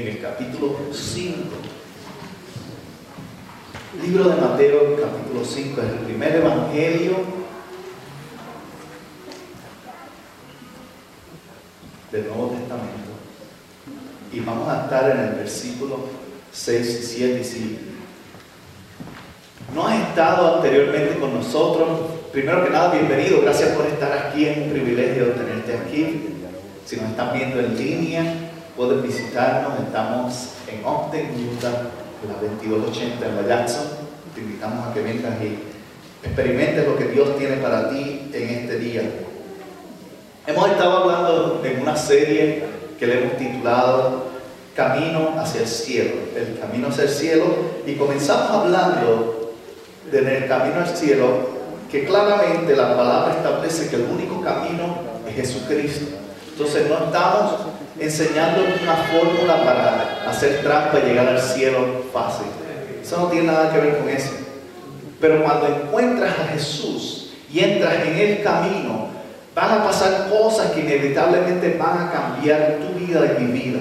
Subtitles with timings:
[0.00, 1.34] En el capítulo 5.
[4.02, 7.16] Libro de Mateo, capítulo 5, es el primer evangelio
[12.10, 13.10] del Nuevo Testamento.
[14.32, 16.06] Y vamos a estar en el versículo
[16.52, 17.78] 6 y 7 y sigue.
[19.74, 21.88] No has estado anteriormente con nosotros.
[22.32, 23.42] Primero que nada, bienvenido.
[23.42, 24.46] Gracias por estar aquí.
[24.46, 26.36] Es un privilegio tenerte aquí.
[26.86, 28.49] Si nos están viendo en línea,
[28.80, 29.78] puedes visitarnos.
[29.78, 31.82] Estamos en Ogden, Utah,
[32.26, 33.82] la 2280 en la.
[34.34, 38.78] Te invitamos a que vengas y experimentes lo que Dios tiene para ti en este
[38.78, 39.02] día.
[40.46, 42.64] Hemos estado hablando en una serie
[42.98, 44.30] que le hemos titulado
[44.74, 47.44] Camino hacia el cielo, el camino hacia el cielo,
[47.84, 49.52] y comenzamos hablando
[50.10, 51.50] del camino al cielo,
[51.92, 56.16] que claramente la palabra establece que el único camino es Jesucristo.
[56.52, 62.46] Entonces no estamos enseñando una fórmula para hacer trampa y llegar al cielo fácil.
[63.02, 64.30] Eso no tiene nada que ver con eso.
[65.20, 69.08] Pero cuando encuentras a Jesús y entras en el camino,
[69.54, 73.80] van a pasar cosas que inevitablemente van a cambiar tu vida y mi vida.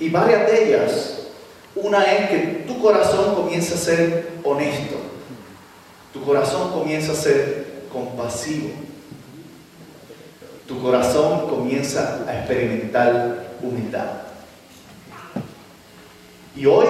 [0.00, 1.18] Y varias de ellas,
[1.76, 4.96] una es que tu corazón comienza a ser honesto,
[6.12, 8.70] tu corazón comienza a ser compasivo
[10.66, 14.06] tu corazón comienza a experimentar humildad.
[16.56, 16.86] Y hoy,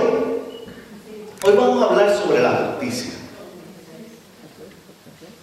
[1.44, 3.14] hoy vamos a hablar sobre la justicia.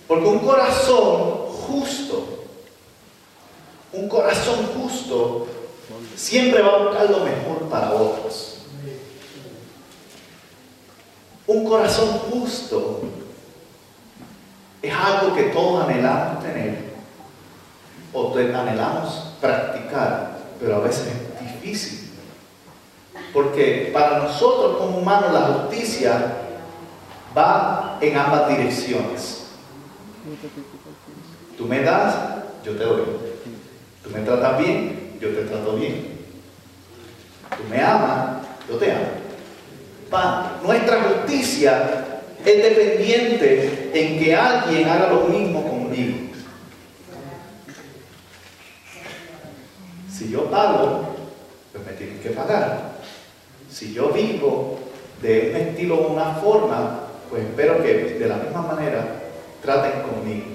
[0.08, 2.46] Porque un corazón justo,
[3.94, 5.48] un corazón justo,
[6.16, 8.59] siempre va a buscar lo mejor para otros.
[11.48, 13.02] Un corazón justo
[14.81, 16.91] es algo que todos anhelamos tener
[18.14, 22.12] o anhelamos practicar, pero a veces es difícil.
[23.34, 26.38] Porque para nosotros como humanos la justicia
[27.36, 29.46] va en ambas direcciones.
[31.58, 32.16] Tú me das,
[32.66, 33.02] yo te doy.
[34.04, 36.20] Tú me tratas bien, yo te trato bien.
[37.56, 40.60] Tú me amas, yo te amo.
[40.64, 46.31] nuestra justicia es dependiente en que alguien haga lo mismo conmigo.
[50.31, 51.02] Si yo pago,
[51.74, 52.94] pues me tienen que pagar.
[53.69, 54.80] Si yo vivo
[55.22, 59.06] de un estilo o una forma, pues espero que de la misma manera
[59.62, 60.46] traten conmigo.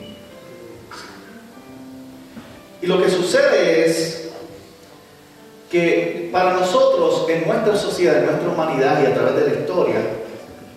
[2.80, 4.30] Y lo que sucede es
[5.70, 9.96] que para nosotros, en nuestra sociedad, en nuestra humanidad y a través de la historia,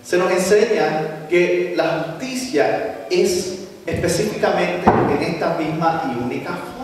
[0.04, 6.79] se nos enseña que la justicia es específicamente en esta misma y única forma.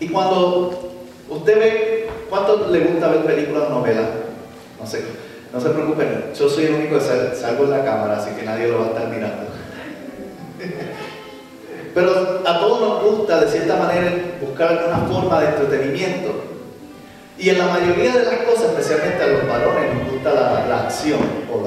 [0.00, 0.92] Y cuando
[1.28, 4.06] usted ve, ¿cuánto le gusta ver películas novelas?
[4.78, 5.02] No sé,
[5.52, 8.68] no se preocupen, yo soy el único que salgo en la cámara, así que nadie
[8.68, 9.46] lo va a estar mirando.
[11.94, 16.42] Pero a todos nos gusta, de cierta manera, buscar alguna forma de entretenimiento.
[17.38, 21.20] Y en la mayoría de las cosas, especialmente a los varones, nos gusta la, acción
[21.50, 21.62] o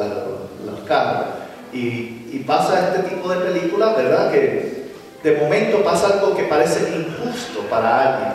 [0.65, 1.25] los carros.
[1.73, 4.31] Y, y pasa este tipo de películas, ¿verdad?
[4.31, 4.78] Que
[5.23, 8.33] de momento pasa algo que parece injusto para alguien.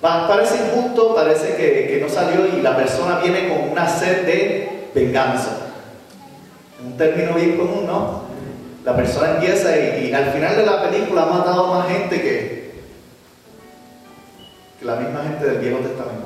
[0.00, 5.50] parece injusto, parece que, no salió y la persona viene con una sed de venganza.
[6.84, 8.24] Un término bien común, ¿no?
[8.84, 12.74] La persona empieza y, al final de la película ha matado más gente que,
[14.78, 16.24] que la misma gente del Viejo Testamento.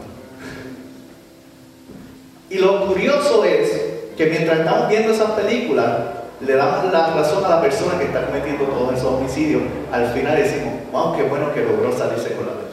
[2.50, 3.70] Y lo curioso es
[4.17, 8.26] que mientras estamos viendo esas películas, le damos la razón a la persona que está
[8.26, 12.52] cometiendo todos esos homicidios, al final decimos, wow, qué bueno que logró salirse con la
[12.52, 12.69] verdad.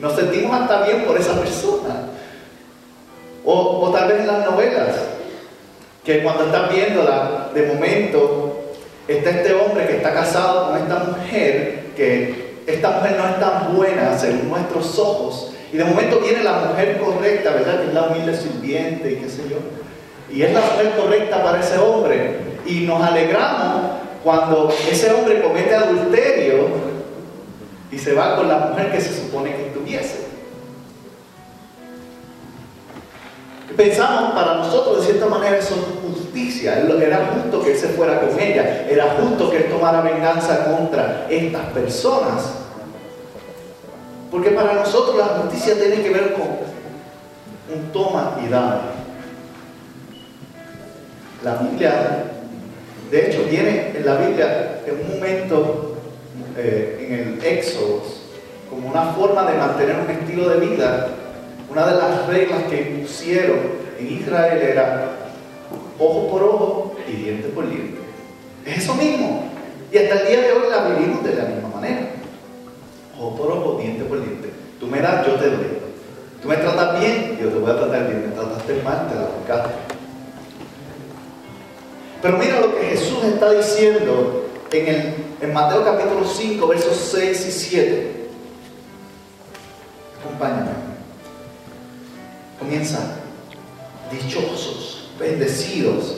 [0.00, 2.06] Nos sentimos hasta bien por esa persona.
[3.44, 4.96] O, o tal vez en las novelas,
[6.04, 8.56] que cuando están viéndola, de momento
[9.06, 13.76] está este hombre que está casado con esta mujer, que esta mujer no es tan
[13.76, 17.80] buena según nuestros ojos, y de momento viene la mujer correcta, ¿verdad?
[17.80, 19.56] Que es la humilde sirviente y qué sé yo.
[20.34, 23.82] Y es la mujer correcta para ese hombre y nos alegramos
[24.22, 26.68] cuando ese hombre comete adulterio
[27.90, 30.28] y se va con la mujer que se supone que estuviese.
[33.76, 36.78] Pensamos para nosotros de cierta manera eso es justicia.
[36.78, 38.86] Era justo que él se fuera con ella.
[38.88, 42.54] Era justo que él tomara venganza contra estas personas.
[44.30, 46.48] Porque para nosotros la justicia tiene que ver con
[47.72, 48.98] un toma y dame.
[51.44, 52.24] La Biblia,
[53.10, 55.96] de hecho, viene en la Biblia en un momento
[56.56, 58.02] eh, en el Éxodo
[58.68, 61.08] como una forma de mantener un estilo de vida
[61.70, 63.58] una de las reglas que pusieron
[63.98, 65.10] en Israel era
[65.98, 67.98] ojo por ojo y diente por diente.
[68.64, 69.50] Es eso mismo.
[69.92, 72.08] Y hasta el día de hoy la vivimos de la misma manera.
[73.18, 74.50] Ojo por ojo, diente por diente.
[74.80, 75.78] Tú me das, yo te doy.
[76.40, 78.28] Tú me tratas bien, yo te voy a tratar bien.
[78.28, 79.97] Me trataste mal, te la buscaste.
[82.20, 87.46] Pero mira lo que Jesús está diciendo en, el, en Mateo capítulo 5, versos 6
[87.46, 88.12] y 7.
[90.20, 90.70] Acompáñame.
[92.58, 92.98] Comienza,
[94.10, 96.16] dichosos, bendecidos,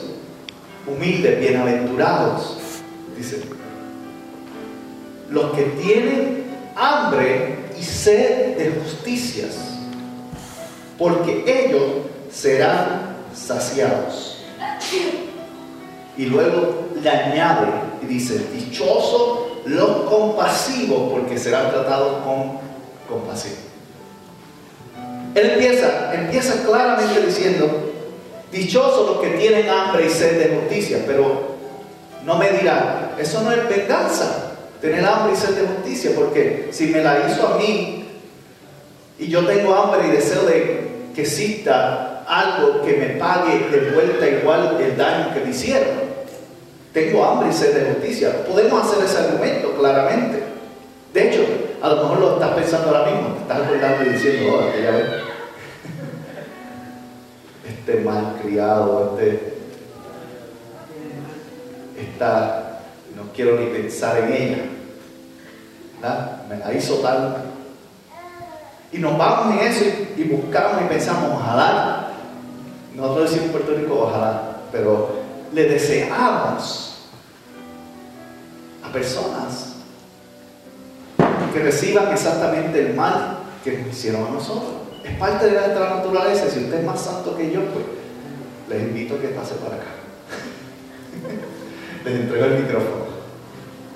[0.87, 2.57] humildes, bienaventurados,
[3.15, 3.43] dice,
[5.29, 6.45] los que tienen
[6.75, 9.55] hambre y sed de justicias,
[10.97, 11.83] porque ellos
[12.31, 14.37] serán saciados.
[16.17, 17.67] Y luego le añade
[18.01, 22.59] y dice, dichosos los compasivos, porque serán tratados con
[23.07, 23.55] compasión.
[25.35, 27.91] Él empieza, empieza claramente diciendo,
[28.51, 31.51] dichosos los que tienen hambre y sed de justicia, pero
[32.25, 36.87] no me dirá, eso no es venganza, tener hambre y sed de justicia, porque si
[36.87, 38.05] me la hizo a mí
[39.17, 44.25] y yo tengo hambre y deseo de que exista algo que me pague de vuelta
[44.25, 45.89] igual el daño que me hicieron,
[46.93, 48.45] tengo hambre y sed de justicia.
[48.45, 50.41] Podemos hacer ese argumento claramente.
[51.13, 51.41] De hecho,
[51.81, 54.91] a lo mejor lo estás pensando ahora mismo, te estás acordando y diciendo, oh, aquella
[54.91, 55.07] vez,
[57.69, 59.53] este mal criado, este,
[61.99, 62.79] esta,
[63.13, 64.63] no quiero ni pensar en ella,
[66.01, 66.43] ¿verdad?
[66.47, 67.43] me la hizo tal.
[68.93, 69.83] Y nos vamos en eso
[70.15, 72.00] y, buscamos y pensamos, ojalá,
[72.95, 75.09] nosotros decimos en Puerto Rico, ojalá, pero
[75.53, 77.07] le deseamos
[78.83, 79.75] a personas
[81.53, 84.71] que reciban exactamente el mal que hicieron a nosotros.
[85.03, 86.49] Es parte de nuestra naturaleza.
[86.49, 87.85] Si usted es más santo que yo, pues
[88.69, 89.87] les invito a que pase para acá.
[92.05, 93.11] les entrego el micrófono.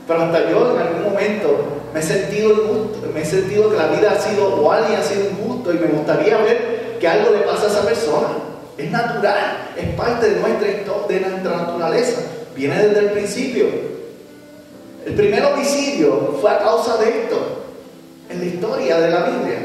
[0.08, 3.88] Pero hasta yo en algún momento me he sentido injusto, me he sentido que la
[3.88, 7.40] vida ha sido o alguien ha sido injusto y me gustaría ver que algo le
[7.40, 8.45] pasa a esa persona.
[8.78, 12.22] Es natural, es parte de nuestra, naturaleza.
[12.56, 13.66] Viene desde el principio.
[15.06, 17.64] El primer homicidio fue a causa de esto,
[18.30, 19.60] en la historia de la Biblia.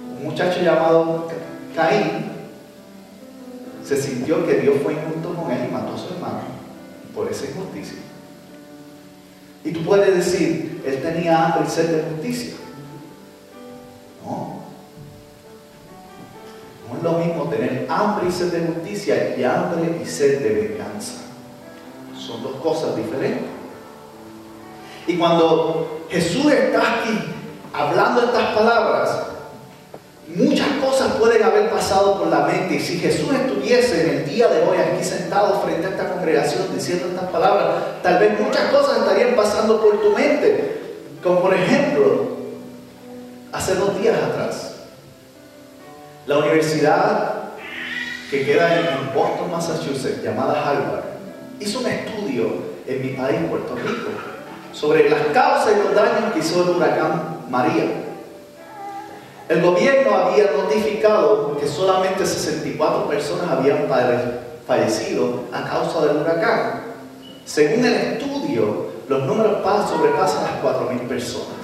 [0.00, 1.28] Un muchacho llamado
[1.76, 2.32] Caín
[3.84, 6.40] se sintió que Dios fue injusto con él y mató a su hermano
[7.14, 7.98] por esa injusticia.
[9.64, 12.54] Y tú puedes decir, él tenía hambre y sed de justicia.
[14.24, 14.61] No.
[16.92, 20.68] No es lo mismo tener hambre y sed de justicia y hambre y sed de
[20.68, 21.14] venganza.
[22.18, 23.50] Son dos cosas diferentes.
[25.06, 27.18] Y cuando Jesús está aquí
[27.72, 29.22] hablando estas palabras,
[30.28, 32.76] muchas cosas pueden haber pasado por la mente.
[32.76, 36.66] Y si Jesús estuviese en el día de hoy aquí sentado frente a esta congregación
[36.74, 37.66] diciendo estas palabras,
[38.02, 40.80] tal vez muchas cosas estarían pasando por tu mente.
[41.22, 42.28] Como por ejemplo,
[43.52, 44.71] hace dos días atrás,
[46.26, 47.34] la universidad
[48.30, 51.04] que queda en Boston, Massachusetts, llamada Harvard,
[51.60, 52.46] hizo un estudio
[52.86, 54.10] en mi país, Puerto Rico,
[54.72, 57.84] sobre las causas y los daños que hizo el huracán María.
[59.48, 63.86] El gobierno había notificado que solamente 64 personas habían
[64.66, 66.82] fallecido a causa del huracán.
[67.44, 69.58] Según el estudio, los números
[69.90, 71.62] sobrepasan las 4.000 personas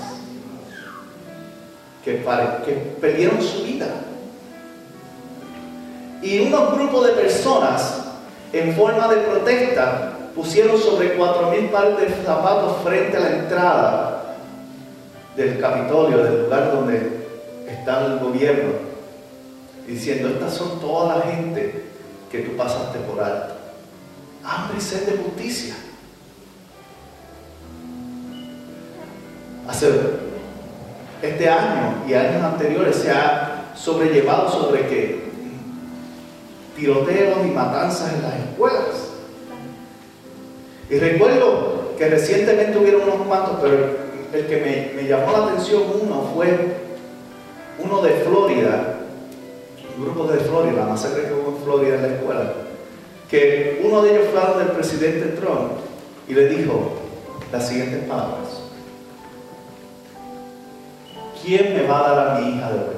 [2.05, 2.23] que,
[2.65, 3.87] que perdieron su vida.
[6.23, 8.09] Y unos grupos de personas
[8.53, 14.37] en forma de protesta, pusieron sobre 4.000 pares de zapatos frente a la entrada
[15.37, 17.27] del Capitolio, del lugar donde
[17.69, 18.73] está el gobierno,
[19.87, 21.85] diciendo, estas son toda la gente
[22.31, 23.55] que tú pasaste por alto.
[24.45, 25.75] Hambre y sed de justicia.
[29.69, 29.91] Hace
[31.21, 35.18] este año y años anteriores se ha sobrellevado sobre que
[36.79, 39.11] tiroteos y matanzas en las escuelas.
[40.89, 46.31] Y recuerdo que recientemente hubieron unos cuantos, pero el que me, llamó la atención uno
[46.35, 46.57] fue
[47.79, 48.95] uno de Florida,
[49.97, 52.53] un grupo de Florida, la masacre que hubo en Florida en la escuela,
[53.29, 55.73] que uno de ellos fue del presidente Trump
[56.29, 56.93] y le dijo
[57.53, 58.63] las siguientes palabras.
[61.43, 62.98] ¿Quién me va a dar a mi hija de vuelta?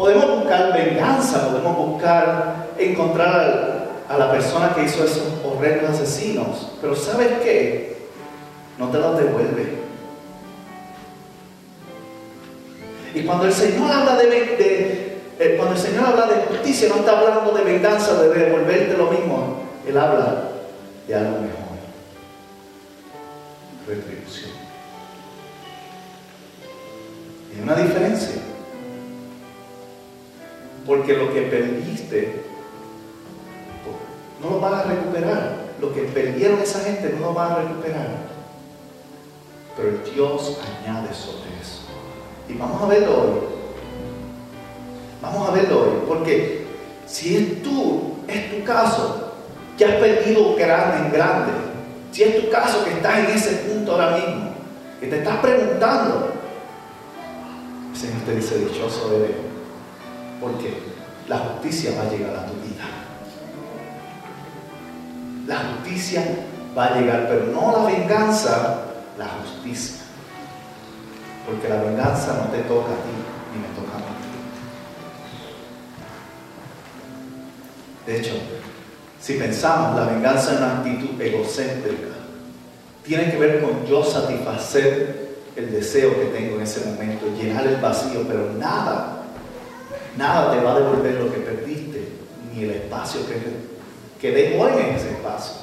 [0.00, 6.96] Podemos buscar venganza, podemos buscar encontrar a la persona que hizo esos horrendos asesinos, pero
[6.96, 7.98] ¿sabes qué?
[8.78, 9.74] No te los devuelve.
[13.14, 17.18] Y cuando el Señor habla de, eh, cuando el Señor habla de justicia, no está
[17.18, 19.64] hablando de venganza, de devolverte lo mismo.
[19.86, 20.44] Él habla
[21.06, 21.76] de algo mejor.
[23.86, 24.52] Retribución.
[27.54, 28.49] Hay una diferencia.
[30.86, 32.50] Porque lo que perdiste
[34.42, 35.70] no lo van a recuperar.
[35.80, 38.08] Lo que perdieron esa gente no lo van a recuperar.
[39.76, 41.82] Pero Dios añade sobre eso.
[42.48, 43.40] Y vamos a verlo hoy.
[45.22, 46.02] Vamos a verlo hoy.
[46.08, 46.66] Porque
[47.06, 49.32] si es tú, es tu caso,
[49.76, 51.52] que has perdido grande en grande.
[52.12, 54.50] Si es tu caso que estás en ese punto ahora mismo,
[55.00, 56.32] que te estás preguntando,
[57.92, 59.49] el Señor te dice, dichoso eres,
[60.40, 60.74] porque
[61.28, 62.84] la justicia va a llegar a tu vida.
[65.46, 66.24] La justicia
[66.76, 68.84] va a llegar, pero no la venganza,
[69.18, 69.96] la justicia.
[71.46, 73.14] Porque la venganza no te toca a ti,
[73.52, 74.04] ni me toca a mí.
[78.06, 78.32] De hecho,
[79.20, 82.08] si pensamos, la venganza es una actitud egocéntrica.
[83.04, 87.76] Tiene que ver con yo satisfacer el deseo que tengo en ese momento, llenar el
[87.76, 89.19] vacío, pero nada,
[90.16, 92.08] nada te va a devolver lo que perdiste,
[92.54, 93.70] ni el espacio que
[94.20, 95.54] que dejó en ese espacio.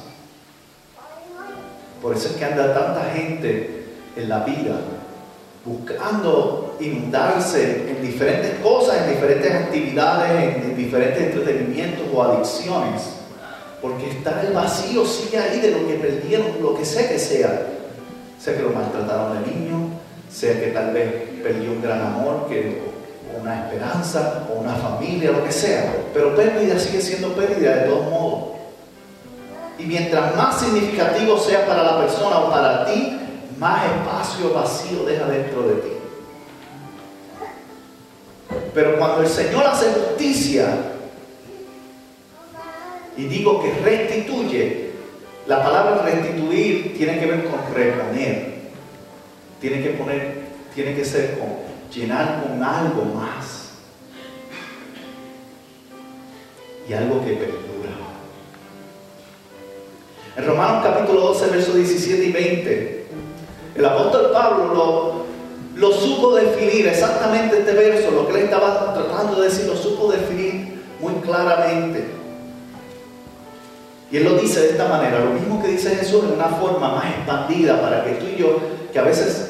[2.02, 3.86] Por eso es que anda tanta gente
[4.16, 4.80] en la vida
[5.64, 13.02] buscando inundarse en diferentes cosas, en diferentes actividades, en, diferentes entretenimientos o adicciones.
[13.82, 17.68] Porque está el vacío, sigue ahí de lo que perdieron, lo que sea que sea.
[18.40, 19.90] Sea que lo maltrataron de niño,
[20.32, 21.12] sea que tal vez
[21.44, 22.82] perdió un gran amor, que,
[23.42, 25.94] una esperanza, o una familia, lo que sea.
[26.14, 28.58] Pero pérdida sigue siendo pérdida de todos modos.
[29.80, 33.20] Y mientras más significativo sea para la persona o para ti,
[33.60, 35.90] más espacio vacío deja dentro de ti.
[38.74, 40.68] Pero cuando el Señor hace justicia,
[43.18, 44.92] y digo que restituye,
[45.48, 48.58] la palabra restituir tiene que ver con reponer.
[49.60, 50.36] Tiene que poner,
[50.76, 51.57] tiene que ser con
[51.94, 53.72] llenar con algo más.
[56.88, 57.68] Y algo que
[60.38, 63.06] en Romanos capítulo 12, versos 17 y 20,
[63.76, 65.26] el apóstol Pablo lo,
[65.76, 70.12] lo supo definir exactamente este verso, lo que él estaba tratando de decir, lo supo
[70.12, 72.06] definir muy claramente.
[74.12, 76.88] Y él lo dice de esta manera, lo mismo que dice Jesús en una forma
[76.90, 78.60] más expandida para que tú y yo,
[78.94, 79.47] que a veces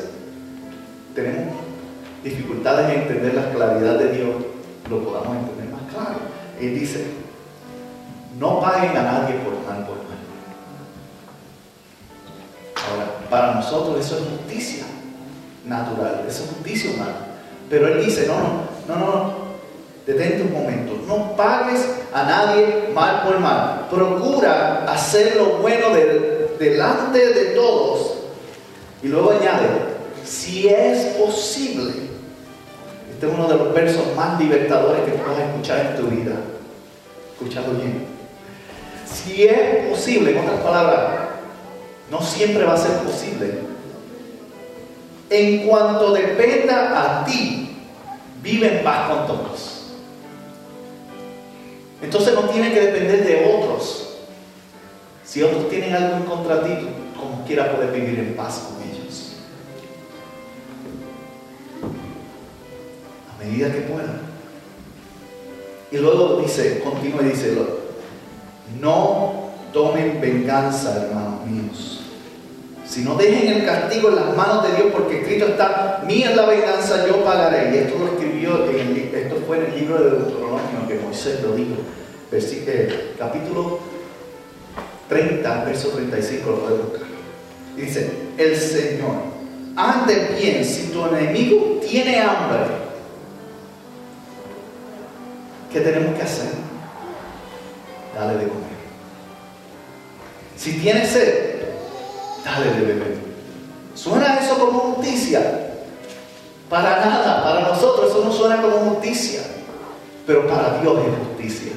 [2.30, 4.36] dificultades en entender la claridad de Dios,
[4.90, 6.20] lo podamos entender más claro.
[6.60, 7.06] Él dice,
[8.40, 9.98] no paguen a nadie por mal por
[13.30, 14.86] Para nosotros eso es justicia
[15.66, 17.28] natural, eso es justicia humana.
[17.70, 18.36] Pero él dice, no,
[18.88, 19.34] no, no, no,
[20.06, 23.88] detente un momento, no pagues a nadie mal por mal.
[23.90, 25.88] Procura hacer lo bueno
[26.58, 28.14] delante de todos.
[29.04, 29.68] Y luego añade,
[30.24, 32.07] si es posible,
[33.12, 36.36] este es uno de los versos más libertadores que puedas escuchar en tu vida.
[37.34, 38.06] Escuchado bien.
[39.06, 41.10] Si es posible, en otras palabras,
[42.12, 43.60] no siempre va a ser posible.
[45.30, 47.78] En cuanto dependa a ti,
[48.42, 49.94] vive en paz con todos.
[52.02, 54.18] Entonces no tiene que depender de otros.
[55.26, 56.88] Si otros tienen algo en contra de ti,
[57.20, 58.77] como quiera poder vivir en paz con
[63.48, 64.22] medida que pueda.
[65.92, 67.56] Y luego dice, continúa y dice,
[68.82, 71.98] no tomen venganza, hermanos míos
[72.88, 76.36] si no dejen el castigo en las manos de Dios, porque escrito está, mía es
[76.38, 77.76] la venganza, yo pagaré.
[77.76, 81.76] Y esto lo escribió, esto fue en el libro de Deuteronomio que Moisés lo dijo.
[82.32, 83.80] Eh, capítulo
[85.10, 87.08] 30, verso 35, lo puede buscar.
[87.76, 89.16] dice, el Señor,
[89.76, 92.87] ande bien si tu enemigo tiene hambre.
[95.72, 96.50] ¿Qué tenemos que hacer?
[98.16, 98.78] Dale de comer.
[100.56, 101.56] Si tienes sed,
[102.44, 103.18] dale de beber.
[103.94, 105.68] ¿Suena eso como justicia?
[106.70, 109.42] Para nada, para nosotros eso no suena como justicia,
[110.26, 111.72] pero para Dios es justicia.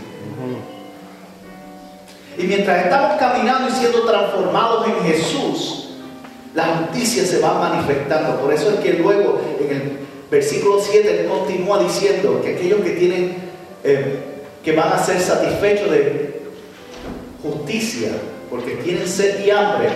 [2.38, 5.90] Y mientras estamos caminando y siendo transformados en Jesús,
[6.54, 8.40] la justicia se va manifestando.
[8.40, 9.98] Por eso es que luego en el
[10.30, 13.49] versículo 7 continúa diciendo que aquellos que tienen,
[13.84, 14.18] eh,
[14.62, 16.42] que van a ser satisfechos de
[17.42, 18.10] justicia,
[18.50, 19.88] porque tienen sed y hambre,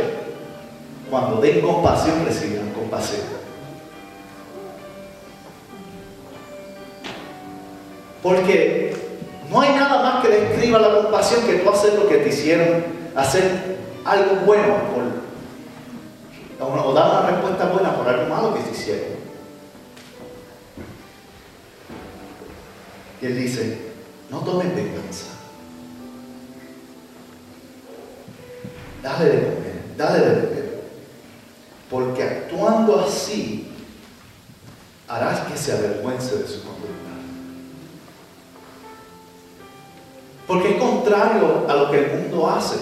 [1.11, 3.23] cuando den compasión recibirán compasión.
[8.23, 8.97] Porque
[9.50, 12.85] no hay nada más que describa la compasión que tú hacer lo que te hicieron,
[13.14, 14.93] hacer algo bueno
[23.25, 23.78] Y él dice,
[24.31, 25.28] no tomen venganza.
[29.02, 30.83] Dale de comer, dale de beber.
[31.90, 33.73] Porque actuando así,
[35.09, 36.93] harás que se avergüence de su conducta.
[40.47, 42.76] Porque es contrario a lo que el mundo hace.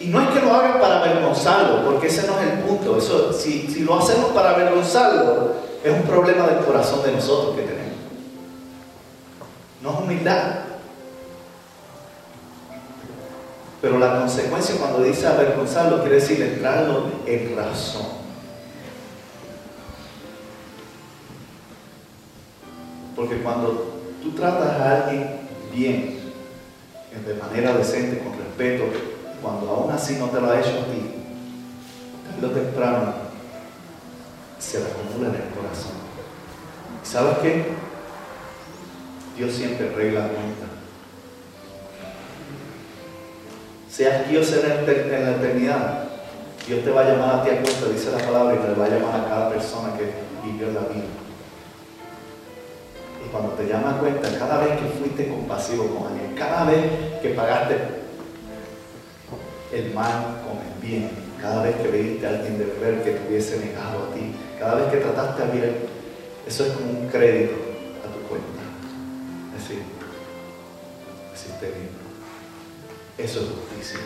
[0.00, 2.96] Y no es que lo hagan para avergonzarlo, porque ese no es el punto.
[2.96, 5.52] Eso, si, si lo hacemos para avergonzarlo,
[5.84, 7.87] es un problema del corazón de nosotros que tenemos.
[13.80, 18.06] Pero la consecuencia cuando dice avergonzarlo quiere decir entrarlo en razón.
[23.14, 25.40] Porque cuando tú tratas a alguien
[25.72, 26.18] bien,
[27.26, 28.84] de manera decente, con respeto,
[29.42, 31.14] cuando aún así no te lo ha hecho a ti,
[32.30, 33.14] tarde o temprano
[34.58, 35.92] se le acumula en el corazón.
[37.02, 37.64] sabes qué?
[39.36, 40.77] Dios siempre arregla cuenta.
[43.98, 46.04] Seas Dios en la eternidad,
[46.68, 48.84] Dios te va a llamar a ti a cuenta, dice la palabra, y te va
[48.84, 50.12] a llamar a cada persona que
[50.46, 51.02] vivió la vida
[53.32, 56.84] cuando te llamas cuenta, cada vez que fuiste compasivo con alguien, cada vez
[57.20, 57.76] que pagaste
[59.72, 61.10] el mal con el bien,
[61.42, 64.76] cada vez que veiste a alguien de beber que te hubiese negado a ti, cada
[64.76, 65.76] vez que trataste a bien,
[66.46, 67.56] eso es como un crédito
[68.04, 68.62] a tu cuenta.
[69.56, 69.82] Es decir,
[71.34, 71.97] hiciste bien.
[73.18, 73.98] Eso es justicia.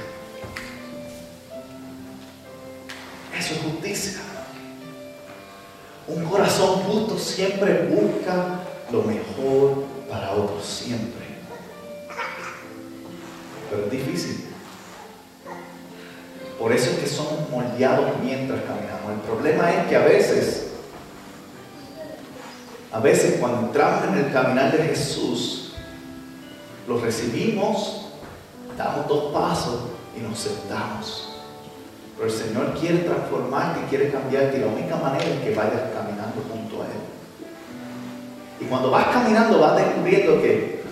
[3.38, 4.20] Eso es justicia.
[6.08, 11.26] Un corazón justo siempre busca lo mejor para otros siempre.
[13.70, 14.46] Pero es difícil.
[16.58, 19.12] Por eso es que somos moldeados mientras caminamos.
[19.12, 20.68] El problema es que a veces,
[22.90, 25.74] a veces cuando entramos en el caminar de Jesús,
[26.88, 28.01] lo recibimos,
[28.84, 29.80] damos dos pasos
[30.16, 31.28] y nos sentamos.
[32.16, 36.42] Pero el Señor quiere transformarte quiere cambiarte y la única manera es que vayas caminando
[36.50, 37.02] junto a Él.
[38.60, 40.82] Y cuando vas caminando vas descubriendo que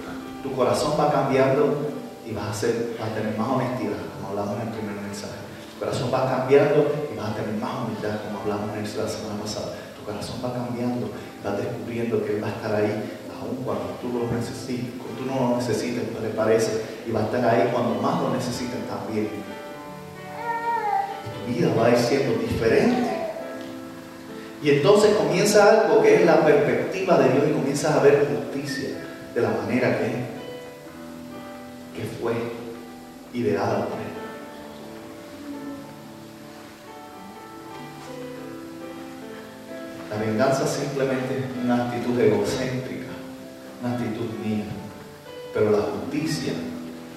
[0.42, 1.90] tu corazón va cambiando
[2.26, 5.38] y vas a, ser, vas a tener más honestidad, como hablamos en el primer mensaje.
[5.74, 9.40] Tu corazón va cambiando y vas a tener más humildad, como hablamos en la semana
[9.40, 9.76] pasada.
[9.98, 13.84] Tu corazón va cambiando y vas descubriendo que Él va a estar ahí aún cuando
[14.00, 17.44] tú lo necesites, cuando tú no lo necesites, no le parece, y va a estar
[17.44, 19.28] ahí cuando más lo necesites también.
[21.46, 23.10] Tu vida va a ir siendo diferente
[24.62, 28.90] y entonces comienza algo que es la perspectiva de Dios y comienzas a ver justicia
[29.34, 30.06] de la manera que,
[31.98, 32.34] que fue
[33.32, 34.10] ideada por Él.
[40.10, 42.89] La venganza simplemente es una actitud egocéntrica,
[43.82, 44.64] una actitud mía.
[45.52, 46.52] Pero la justicia,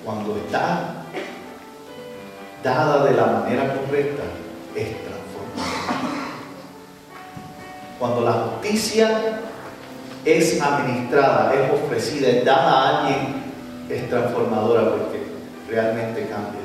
[0.04, 1.06] cuando está
[2.64, 4.24] dada de la manera correcta,
[4.76, 6.04] es transformada.
[8.00, 9.42] Cuando la justicia
[10.26, 13.44] es administrada, es ofrecida, es dada a alguien,
[13.90, 15.24] es transformadora porque
[15.70, 16.62] realmente cambia.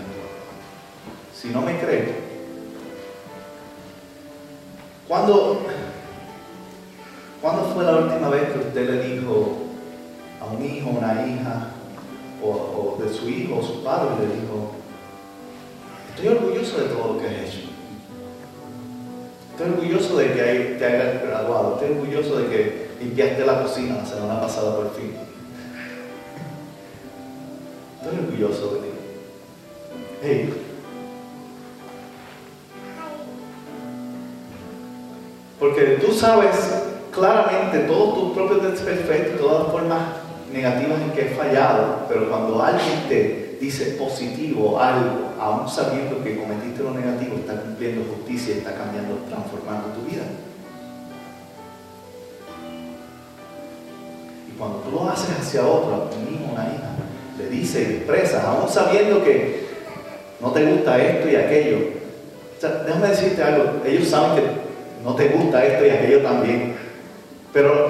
[1.35, 2.15] Si no me cree,
[5.07, 5.63] ¿cuándo,
[7.41, 9.58] ¿cuándo fue la última vez que usted le dijo
[10.53, 11.69] un hijo, una hija,
[12.43, 14.73] o, o de su hijo o su padre, le dijo,
[16.15, 17.69] estoy orgulloso de todo lo que has hecho?
[19.59, 21.75] Estoy orgulloso de que te hayas graduado.
[21.75, 25.17] Estoy orgulloso de que limpiaste la cocina la semana pasada por fin.
[28.01, 28.87] Estoy orgulloso de ti.
[30.23, 30.55] Hey.
[35.59, 36.55] Porque tú sabes
[37.11, 40.03] claramente todos tus propios desperfectos, todas las formas
[40.53, 46.39] negativas en que he fallado, pero cuando alguien te dice positivo algo, aún sabiendo que
[46.39, 50.23] cometiste lo negativo, está cumpliendo justicia está cambiando, transformando tu vida.
[54.49, 56.91] Y cuando tú lo haces hacia otro, a un hijo, una hija,
[57.37, 59.67] le dices y expresas, aún sabiendo que
[60.41, 61.79] no te gusta esto y aquello.
[62.87, 64.51] déjame decirte algo, ellos saben que
[65.05, 66.75] no te gusta esto y aquello también,
[67.53, 67.89] pero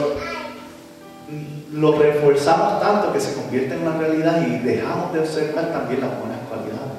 [1.72, 6.18] lo reforzamos tanto que se convierte en una realidad y dejamos de observar también las
[6.18, 6.98] buenas cualidades.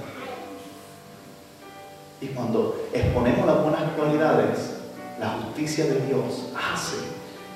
[2.21, 4.71] Y cuando exponemos las buenas cualidades,
[5.19, 6.97] la justicia de Dios hace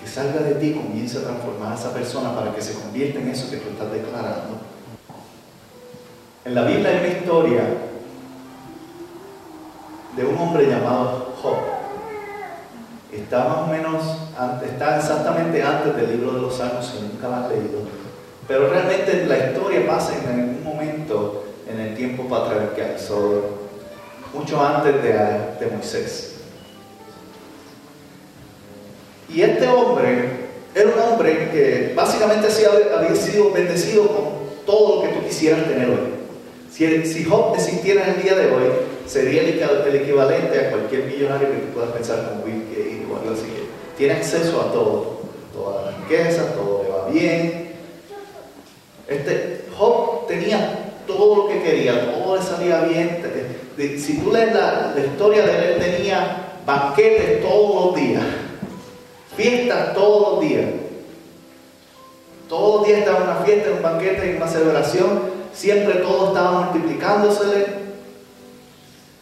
[0.01, 3.19] que salga de ti y comience a transformar a esa persona para que se convierta
[3.19, 4.59] en eso que tú estás declarando.
[6.45, 7.63] En la Biblia hay una historia
[10.15, 11.73] de un hombre llamado Job
[13.15, 14.03] está más o menos,
[14.65, 17.79] está exactamente antes del libro de los Salmos, si nunca lo has leído.
[18.47, 22.95] Pero realmente la historia pasa en algún momento en el tiempo patriarcal,
[24.33, 26.35] mucho antes de, Moisés.
[29.29, 30.29] Y este hombre
[30.75, 32.47] era un hombre que básicamente
[32.95, 34.25] había sido bendecido con
[34.65, 36.13] todo lo que tú quisieras tener hoy.
[36.71, 38.63] Si, Job existiera en el día de hoy,
[39.05, 43.33] sería el, equivalente a cualquier millonario que tú puedas pensar como Bill Gates o algo
[43.33, 43.62] así.
[43.97, 45.19] Tiene acceso a todo,
[45.53, 47.73] toda la riqueza, todo le va bien.
[49.07, 53.21] Este Job tenía todo lo que quería, todo le salía bien.
[53.97, 58.23] Si tú lees la, historia de él, él tenía banquetes todos los días,
[59.35, 60.65] fiestas todos los días.
[62.47, 65.21] Todos los días estaba una fiesta, un banquete, una celebración.
[65.53, 67.65] Siempre todo estaba multiplicándosele.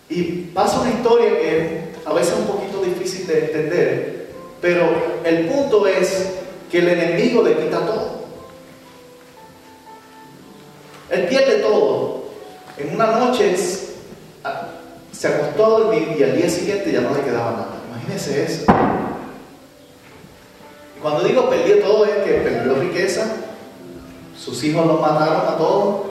[0.10, 4.21] Y pasa una historia que a veces es un poquito difícil de entender,
[4.62, 4.90] pero
[5.24, 6.30] el punto es
[6.72, 8.22] que el enemigo le quita todo.
[11.10, 12.24] Él pierde todo.
[12.78, 13.56] En una noche
[14.44, 14.68] ah,
[15.12, 17.82] se acostó a dormir y al día siguiente ya no le quedaba nada.
[17.90, 18.66] Imagínense eso.
[21.02, 23.26] Cuando digo perdió todo es que perdió riqueza,
[24.38, 26.02] sus hijos lo mataron a todos,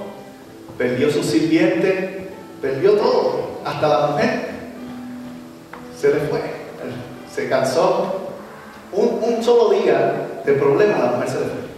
[0.77, 2.29] perdió su sirviente,
[2.61, 4.51] perdió todo hasta la mujer
[6.01, 6.41] se le fue,
[7.33, 8.30] se cansó.
[8.92, 11.70] Un, solo día de problema, la mujer se le.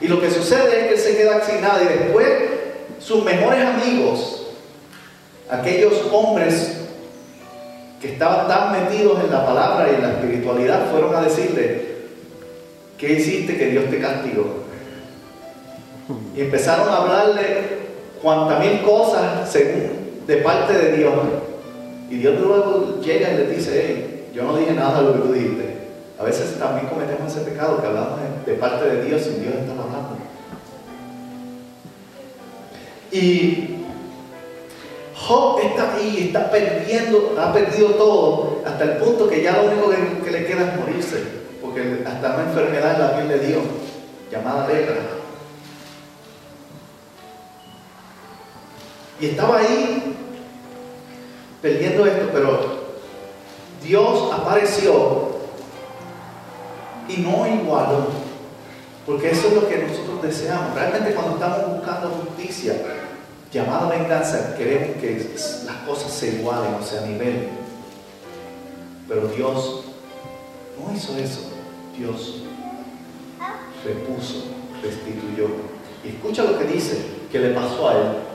[0.00, 2.28] Y lo que sucede es que él se queda sin nada y después
[3.00, 4.46] sus mejores amigos,
[5.50, 6.78] aquellos hombres
[8.00, 11.96] que estaban tan metidos en la palabra y en la espiritualidad, fueron a decirle,
[12.96, 14.64] ¿qué hiciste que Dios te castigó?
[16.36, 17.78] Y empezaron a hablarle
[18.22, 21.14] cuantas mil cosas según de parte de Dios.
[22.10, 24.07] Y Dios luego llega y le dice,
[24.38, 25.78] yo no dije nada de lo que tú dijiste.
[26.16, 29.72] A veces también cometemos ese pecado que hablamos de, parte de Dios y Dios está
[29.72, 30.16] hablando.
[33.10, 33.84] Y
[35.16, 39.90] Job está ahí, está perdiendo, ha perdido todo, hasta el punto que ya lo único
[39.90, 41.20] que, que le queda es morirse,
[41.60, 43.62] porque hasta una enfermedad en la piel de Dios,
[44.30, 44.94] llamada lepra,
[49.20, 50.14] Y estaba ahí
[51.60, 52.77] perdiendo esto, pero
[53.82, 55.28] Dios apareció
[57.08, 58.06] y no igualó.
[59.06, 60.74] Porque eso es lo que nosotros deseamos.
[60.74, 62.74] Realmente cuando estamos buscando justicia,
[63.50, 67.48] llamada venganza, queremos que las cosas se igualen, o sea, nivel.
[69.08, 69.84] Pero Dios
[70.78, 71.40] no hizo eso.
[71.96, 72.42] Dios
[73.84, 74.44] repuso,
[74.82, 75.48] restituyó.
[76.04, 76.98] Y escucha lo que dice
[77.32, 78.27] que le pasó a él.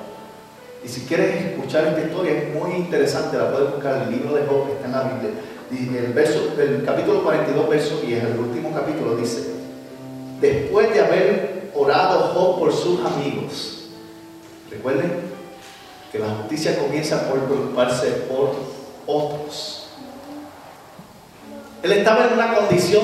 [0.84, 4.36] Y si quieres escuchar esta historia, es muy interesante, la puedes buscar en el libro
[4.36, 5.32] de Job, que está en la Biblia.
[5.72, 6.18] Y el,
[6.60, 9.54] el capítulo 42, verso 10, el último capítulo, dice,
[10.42, 13.86] después de haber orado Job por sus amigos,
[14.70, 15.12] recuerden
[16.12, 18.52] que la justicia comienza por preocuparse por
[19.08, 19.88] otros.
[21.82, 23.04] Él estaba en una condición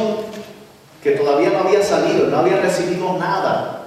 [1.02, 3.79] que todavía no había salido, no había recibido nada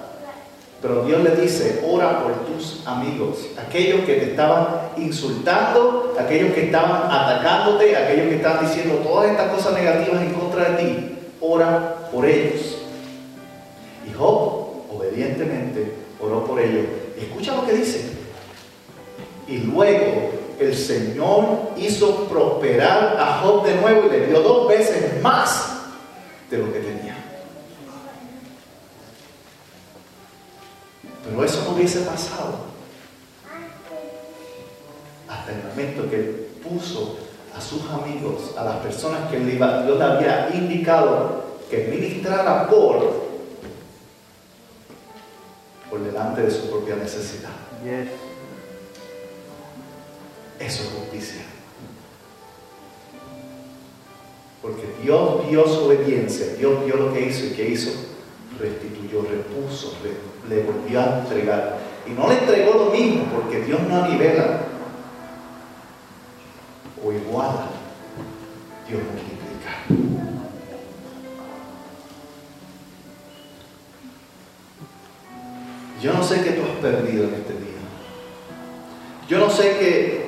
[0.83, 4.67] pero Dios le dice, ora por tus amigos, aquellos que te estaban
[4.97, 10.71] insultando, aquellos que estaban atacándote, aquellos que estaban diciendo todas estas cosas negativas en contra
[10.71, 12.79] de ti, ora por ellos.
[14.05, 16.83] Y Job obedientemente oró por ellos.
[17.17, 18.11] escucha lo que dice.
[19.47, 25.21] Y luego el Señor hizo prosperar a Job de nuevo y le dio dos veces
[25.21, 25.77] más
[26.51, 26.81] de lo que
[31.73, 32.73] hubiese pasado
[35.27, 37.17] hasta el momento que puso
[37.55, 43.23] a sus amigos, a las personas que Dios le había indicado que ministrara por
[45.89, 47.51] por delante de su propia necesidad.
[47.83, 48.09] Yes.
[50.59, 51.41] Eso es justicia.
[54.59, 57.91] Porque Dios vio su obediencia, Dios vio lo que hizo y que hizo,
[58.59, 61.77] restituyó, repuso, le, le volvió a entregar.
[62.05, 64.61] Y no le entregó lo mismo, porque Dios no nivela
[67.03, 67.67] o iguala,
[68.87, 70.13] Dios multiplica.
[76.01, 77.63] Yo no sé qué tú has perdido en este día.
[79.29, 80.25] Yo no sé qué,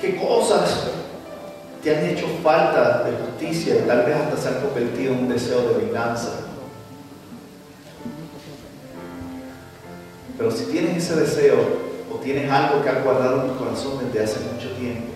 [0.00, 0.90] qué cosas
[1.82, 5.28] te han hecho falta de justicia y tal vez hasta se han convertido en un
[5.28, 6.53] deseo de venganza.
[10.44, 11.56] Pero si tienes ese deseo
[12.12, 15.06] o tienes algo que has guardado en tu corazón desde hace mucho tiempo,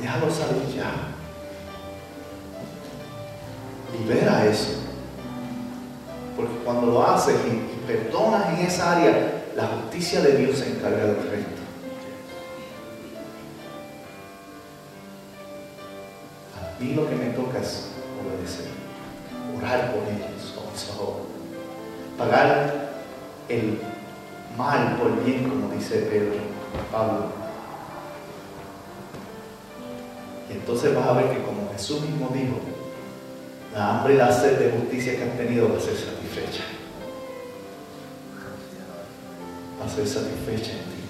[0.00, 0.92] déjalo salir ya.
[3.98, 4.74] Libera eso.
[6.36, 11.04] Porque cuando lo haces y, perdonas en esa área, la justicia de Dios se encarga
[11.04, 11.62] del resto.
[16.54, 17.88] A mí lo que me toca es
[18.24, 18.68] obedecer,
[19.58, 20.31] orar por ellos,
[25.98, 26.32] Pedro,
[26.90, 27.26] Pablo.
[30.48, 32.56] Y entonces vas a ver que como Jesús mismo dijo,
[33.74, 36.64] la hambre y la sed de justicia que han tenido va a ser satisfecha.
[39.80, 41.02] Va a ser satisfecha en ti.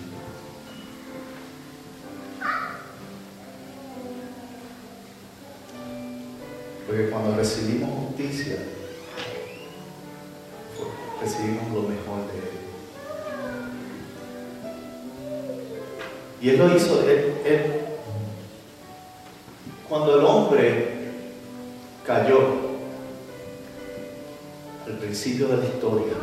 [6.86, 8.58] Porque cuando recibimos justicia,
[11.20, 12.61] recibimos lo mejor de Él.
[16.42, 17.72] Y Él lo hizo, él,
[19.88, 20.88] cuando el hombre
[22.04, 22.38] cayó
[24.84, 26.14] al principio de la historia,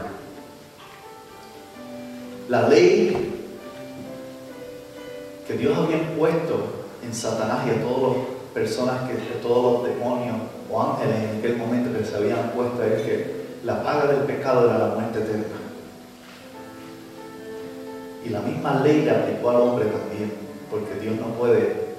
[2.49, 3.15] la ley
[5.47, 6.67] que Dios había puesto
[7.01, 10.35] en Satanás y a todas las personas, que, a todos los demonios
[10.69, 14.69] o ángeles en aquel momento que se habían puesto es que la paga del pecado
[14.69, 15.68] era la muerte eterna.
[18.25, 20.33] Y la misma ley le aplicó al hombre también,
[20.69, 21.89] porque Dios no puede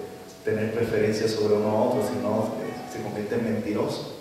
[0.45, 2.49] tener preferencia sobre uno a otro, sino
[2.93, 4.17] se convierte en mentiroso.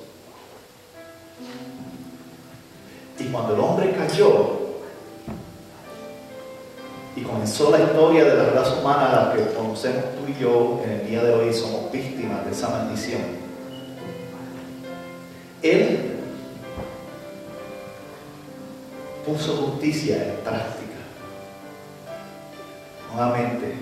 [3.20, 4.60] Y cuando el hombre cayó
[7.16, 10.92] y comenzó la historia de la raza humana, la que conocemos tú y yo en
[10.92, 13.22] el día de hoy, somos víctimas de esa maldición.
[15.62, 16.16] Él
[19.26, 20.79] puso justicia práctica.
[23.20, 23.74] Nuevamente,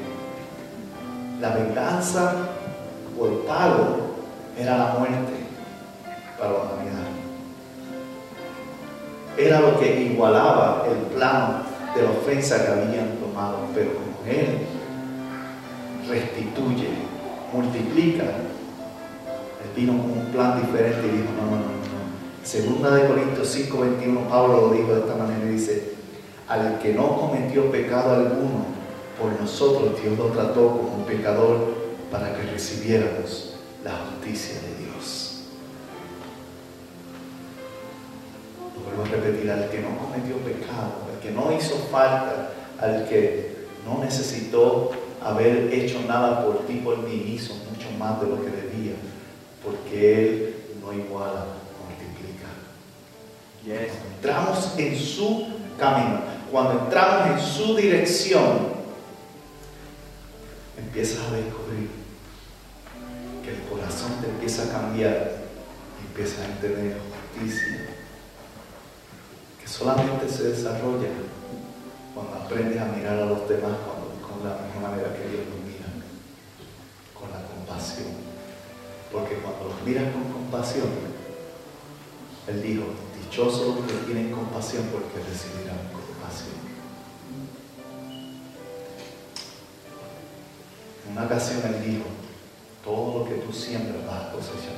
[1.39, 2.33] la venganza
[3.19, 4.15] o el pago
[4.57, 5.33] era la muerte
[6.39, 7.05] para la humanidad.
[9.37, 11.59] Era lo que igualaba el plano
[11.95, 14.57] de la ofensa que habían tomado, pero como Él
[16.09, 16.89] restituye,
[17.53, 22.43] multiplica, Él vino con un plan diferente y dijo, no, no, no, no.
[22.43, 25.93] Segunda de Corintios 5:21, Pablo lo dijo de esta manera y dice,
[26.47, 28.76] al que no cometió pecado alguno,
[29.19, 31.75] por nosotros Dios lo trató como un pecador
[32.11, 35.41] para que recibiéramos la justicia de Dios.
[38.75, 43.07] Lo vuelvo a repetir, al que no cometió pecado, al que no hizo falta, al
[43.07, 44.91] que no necesitó
[45.23, 48.93] haber hecho nada por ti, por mí, hizo mucho más de lo que debía,
[49.63, 51.45] porque Él no iguala,
[51.85, 52.47] multiplica.
[53.65, 53.93] Yes.
[54.15, 56.19] Entramos en su camino,
[56.51, 58.66] cuando entramos en su dirección,
[60.97, 61.89] empiezas a descubrir
[63.43, 65.45] que el corazón te empieza a cambiar
[66.01, 67.89] y empiezas a entender justicia,
[69.61, 71.09] que solamente se desarrolla
[72.15, 73.77] cuando aprendes a mirar a los demás
[74.25, 75.85] con la misma manera que Dios los mira,
[77.13, 78.17] con la compasión.
[79.13, 80.89] Porque cuando los miras con compasión,
[82.47, 82.85] Él dijo,
[83.21, 86.56] dichosos los que tienen compasión porque recibirán compasión.
[91.07, 92.05] En una ocasión Él dijo,
[92.83, 94.75] todo lo que tú siembras vas a cosechar.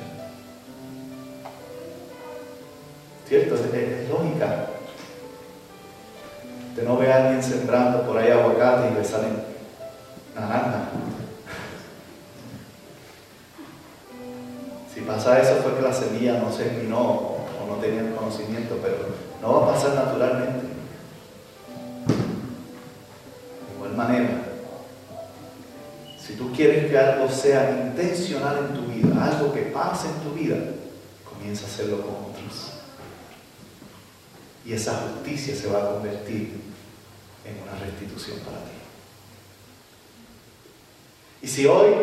[3.28, 3.56] ¿Cierto?
[3.56, 4.68] Es, lógica.
[6.70, 9.44] Usted no ve a alguien sembrando por ahí aguacate y le salen
[10.36, 10.90] naranjas.
[14.94, 18.78] Si pasa eso fue que la semilla no se espinó o no tenía el conocimiento,
[18.82, 18.98] pero
[19.42, 20.59] no va a pasar naturalmente.
[26.60, 30.58] Quieres que algo sea intencional en tu vida, algo que pase en tu vida,
[31.24, 32.74] comienza a hacerlo con otros.
[34.66, 36.60] Y esa justicia se va a convertir
[37.46, 38.72] en una restitución para ti.
[41.44, 41.94] Y si hoy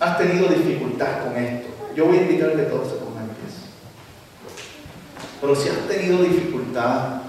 [0.00, 3.30] has tenido dificultad con esto, yo voy a invitarle a todos a pongan
[5.40, 7.25] Pero si has tenido dificultad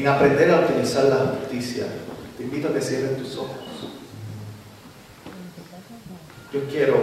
[0.00, 1.84] en aprender a utilizar la justicia,
[2.38, 3.58] te invito a que cierres tus ojos.
[6.52, 6.96] Yo quiero,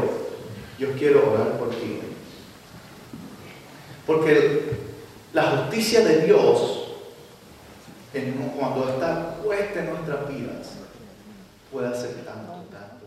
[0.79, 1.99] yo quiero orar por ti.
[4.07, 4.79] Porque
[5.31, 6.95] la justicia de Dios,
[8.57, 10.67] cuando está puesta en nuestras vidas,
[11.71, 13.06] puede hacer tanto, tanto, tanto.